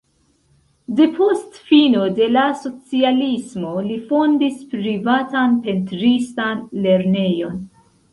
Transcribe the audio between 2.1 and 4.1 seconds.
de la socialismo li